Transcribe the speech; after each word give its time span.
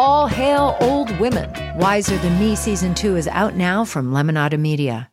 All 0.00 0.28
hail 0.28 0.76
old 0.80 1.10
women. 1.18 1.50
Wiser 1.76 2.16
Than 2.18 2.38
Me 2.38 2.54
season 2.54 2.94
two 2.94 3.16
is 3.16 3.26
out 3.26 3.56
now 3.56 3.84
from 3.84 4.12
Lemonada 4.12 4.56
Media. 4.56 5.10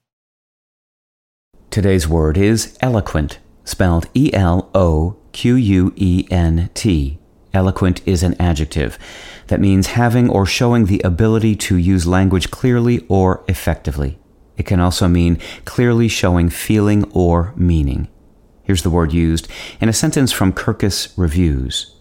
Today's 1.72 2.08
word 2.08 2.38
is 2.38 2.78
eloquent, 2.82 3.40
spelled 3.64 4.08
E 4.14 4.32
L 4.32 4.70
O 4.76 5.18
Q 5.32 5.56
U 5.56 5.92
E 5.96 6.28
N 6.30 6.70
T. 6.76 7.18
Eloquent 7.52 8.08
is 8.08 8.22
an 8.22 8.40
adjective 8.40 9.00
that 9.48 9.60
means 9.60 9.88
having 9.88 10.30
or 10.30 10.46
showing 10.46 10.86
the 10.86 11.02
ability 11.04 11.56
to 11.56 11.78
use 11.78 12.06
language 12.06 12.52
clearly 12.52 13.04
or 13.10 13.44
effectively. 13.48 14.20
It 14.56 14.68
can 14.68 14.80
also 14.80 15.08
mean 15.08 15.40
clearly 15.66 16.08
showing 16.08 16.52
feeling 16.52 17.06
or 17.12 17.54
meaning. 17.56 18.08
Here's 18.62 18.84
the 18.84 18.92
word 18.92 19.14
used 19.14 19.48
in 19.82 19.90
a 19.90 19.94
sentence 19.94 20.32
from 20.32 20.54
Kirkus 20.54 21.12
Reviews. 21.18 21.95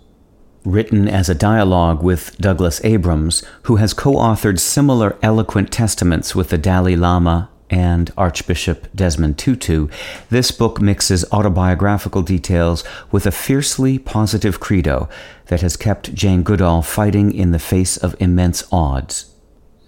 Written 0.64 1.08
as 1.08 1.28
a 1.28 1.34
dialogue 1.34 2.02
with 2.02 2.38
Douglas 2.38 2.82
Abrams, 2.84 3.44
who 3.64 3.76
has 3.76 3.92
co 3.92 4.14
authored 4.14 4.58
similar 4.58 5.18
eloquent 5.22 5.70
testaments 5.70 6.34
with 6.34 6.48
the 6.48 6.56
Dalai 6.56 6.96
Lama 6.96 7.50
and 7.68 8.10
Archbishop 8.16 8.88
Desmond 8.94 9.36
Tutu, 9.36 9.88
this 10.30 10.50
book 10.50 10.80
mixes 10.80 11.30
autobiographical 11.30 12.22
details 12.22 12.82
with 13.12 13.26
a 13.26 13.30
fiercely 13.30 13.98
positive 13.98 14.58
credo 14.58 15.06
that 15.48 15.60
has 15.60 15.76
kept 15.76 16.14
Jane 16.14 16.42
Goodall 16.42 16.80
fighting 16.80 17.34
in 17.34 17.50
the 17.50 17.58
face 17.58 17.98
of 17.98 18.16
immense 18.18 18.64
odds. 18.72 19.34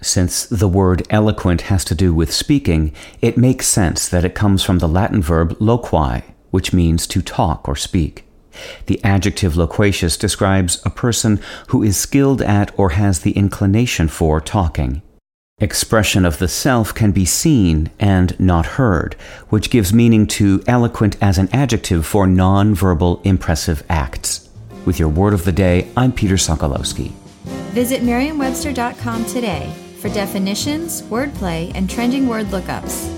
Since 0.03 0.45
the 0.45 0.69
word 0.69 1.07
eloquent 1.09 1.63
has 1.63 1.87
to 1.87 1.95
do 1.95 2.13
with 2.13 2.35
speaking, 2.35 2.93
it 3.23 3.39
makes 3.39 3.67
sense 3.67 4.11
that 4.11 4.27
it 4.27 4.35
comes 4.35 4.63
from 4.63 4.81
the 4.81 4.89
Latin 4.89 5.23
verb 5.23 5.59
loqui, 5.59 6.23
which 6.51 6.75
means 6.75 7.07
to 7.07 7.23
talk 7.23 7.67
or 7.67 7.77
speak. 7.77 8.26
The 8.87 9.03
adjective 9.05 9.57
loquacious 9.57 10.17
describes 10.17 10.81
a 10.85 10.91
person 10.91 11.41
who 11.69 11.83
is 11.83 11.97
skilled 11.97 12.43
at 12.43 12.77
or 12.79 12.91
has 12.91 13.21
the 13.21 13.33
inclination 13.33 14.09
for 14.09 14.41
talking. 14.41 15.03
Expression 15.59 16.27
of 16.27 16.39
the 16.39 16.49
self 16.49 16.93
can 16.95 17.13
be 17.13 17.25
seen 17.25 17.91
and 17.99 18.39
not 18.39 18.67
heard, 18.67 19.15
which 19.49 19.71
gives 19.71 19.91
meaning 19.91 20.27
to 20.27 20.63
eloquent 20.67 21.17
as 21.23 21.39
an 21.39 21.49
adjective 21.51 22.05
for 22.05 22.27
non-verbal 22.27 23.23
impressive 23.25 23.83
acts. 23.89 24.51
With 24.85 24.99
your 24.99 25.09
word 25.09 25.33
of 25.33 25.45
the 25.45 25.53
day, 25.53 25.89
I'm 25.97 26.13
Peter 26.13 26.35
Sokolowski. 26.35 27.13
Visit 27.73 28.03
merriam-webster.com 28.03 29.25
today 29.25 29.73
for 29.99 30.11
definitions, 30.11 31.01
wordplay, 31.03 31.73
and 31.75 31.89
trending 31.89 32.29
word 32.29 32.47
lookups. 32.49 33.16